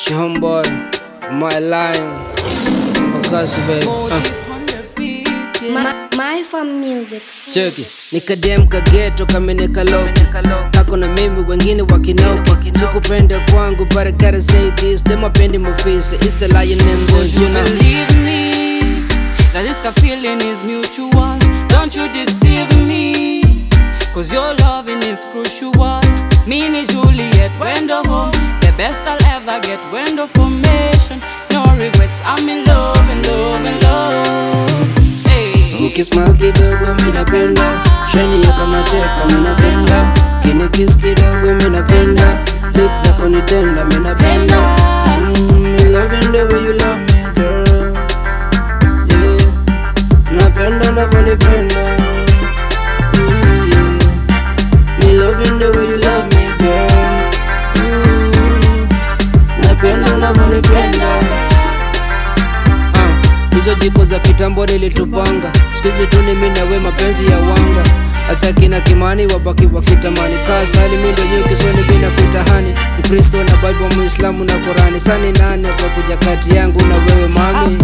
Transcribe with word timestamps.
She 0.00 0.14
homeboy, 0.14 0.64
my 1.40 1.58
lion, 1.58 2.14
Bakasi 3.12 3.60
baby. 3.66 3.86
Uh. 3.86 4.20
My, 5.72 6.08
my 6.16 6.42
fam 6.42 6.80
music. 6.80 7.22
Cheki 7.52 7.86
nikadem 8.12 8.66
kageto 8.68 9.26
kamenekaloki 9.26 10.22
kako 10.72 10.96
na 10.96 11.08
mimi 11.08 11.44
wengine 11.48 11.82
wakinoki 11.82 12.72
sikupende 12.78 13.40
kwangu 13.50 13.84
but 13.84 14.06
I 14.06 14.10
gotta 14.12 14.40
say 14.40 14.70
this 14.70 15.02
them 15.04 15.20
mapendi 15.20 15.58
mufisi 15.58 16.16
it's 16.16 16.34
the 16.36 16.48
lion 16.48 16.80
in 16.80 17.06
this 17.06 17.34
you 17.36 17.48
know 17.48 17.64
Believe 17.64 18.16
me 18.24 18.50
that 19.52 19.62
this 19.64 20.02
feeling 20.02 20.40
is 20.40 20.62
mutual. 20.64 21.38
Don't 21.68 21.94
you 21.96 22.08
deceive 22.12 22.70
me, 22.86 23.42
cause 24.14 24.32
your 24.32 24.54
best 28.80 29.00
I'll 29.04 29.20
ever 29.36 29.60
get, 29.66 29.78
wendo 29.92 30.24
formation. 30.36 31.20
No 31.52 31.60
regrets, 31.76 32.16
I'm 32.24 32.48
in 32.48 32.64
love, 32.64 32.96
in 33.12 33.20
love, 33.28 33.64
in 33.70 33.76
love. 33.84 35.26
Hey. 35.28 35.86
ukismal 35.86 36.34
kidogo 36.34 36.94
minapenda 37.04 37.80
sheni 38.12 38.44
ya 38.44 38.52
kama 38.52 38.82
teka 38.82 39.24
minapenda 39.36 40.12
kinikis 40.42 40.96
kidogo 40.98 41.54
minapenda 41.54 42.38
lips 42.74 43.02
zako 43.04 43.28
nitenda 43.28 43.84
hizo 63.70 63.82
jipo 63.82 64.04
za 64.04 64.18
kitambo 64.18 64.66
nilitupanga. 64.66 65.52
Skuizi 65.78 66.06
tu 66.06 66.22
ni 66.22 66.32
mimi 66.34 66.48
na 66.50 66.64
we 66.64 66.78
mapenzi 66.78 67.26
ya 67.26 67.36
wanga. 67.38 67.90
Hata 68.26 68.52
kina 68.52 68.80
kimani 68.80 69.26
wabaki 69.26 69.66
wakitamani. 69.72 70.34
Kaa 70.46 70.66
sali 70.66 70.96
mindo 70.96 71.22
nyuki 71.24 71.56
soni 71.56 71.82
bila 71.82 72.10
kutahani. 72.10 72.74
Mkristo 72.98 73.36
na 73.36 73.52
bible 73.56 73.96
muislamu 73.96 74.44
na 74.44 74.52
korani 74.54 75.00
sani 75.00 75.32
nane 75.32 75.68
kwa 75.68 75.88
kuja 75.88 76.16
kati 76.16 76.56
yangu 76.56 76.80
na 76.80 76.94
wewe 76.94 77.28
mami. 77.28 77.78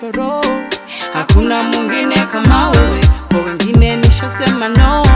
Choro, 0.00 0.27
mwingine 1.88 2.16
kama 2.32 2.70
wewe. 2.70 3.00
Kwa 3.28 3.38
wengine 3.40 3.96
nishasema 3.96 4.68
no. 4.68 5.06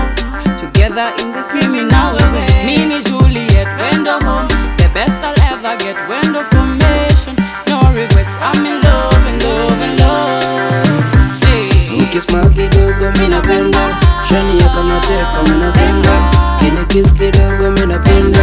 Together 0.60 1.12
in 1.18 1.32
this 1.32 1.54
mimi 1.54 1.84
na 1.84 2.08
wewe. 2.10 2.46
Ni 2.66 3.02
Juliet, 3.02 3.68
wendo 3.80 4.12
home. 4.12 4.48
The 4.76 4.88
best 4.88 5.10
I'll 5.24 5.52
ever 5.52 5.76
get, 5.76 5.96
wendo 6.10 6.40
formation. 6.50 7.36
No 7.70 7.80
regrets, 7.94 8.36
I'm 8.42 8.66
in 8.66 8.80
love, 8.80 9.28
in 9.28 9.38
love, 9.44 9.84
in 9.84 9.96
love. 9.98 11.02
Hey. 11.46 12.02
Ukismile 12.02 12.48
kidogo 12.68 13.10
minapenda 13.20 13.80
shani 14.28 14.58
ya 14.60 14.68
kama 14.68 15.54
napenda, 15.58 16.10
minapenda 16.60 16.84
kiss 16.84 17.14
kidogo 17.14 17.70
minapenda 17.70 18.40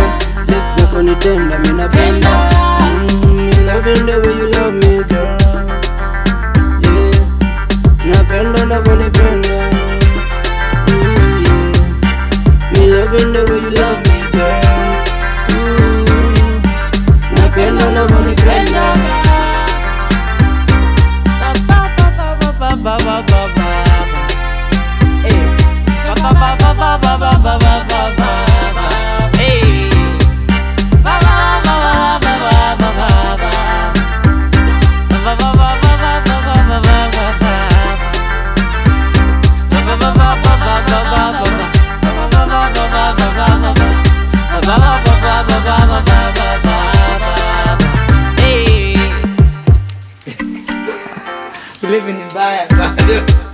lips 0.48 0.76
zako 0.82 1.02
nitenda 1.02 1.60
minapenda 1.60 2.29
mm, 2.29 2.29
napenda 17.94 18.02
navyonipenda 18.02 18.94
Living 51.90 52.20
in 52.20 52.30
Baya. 52.30 52.68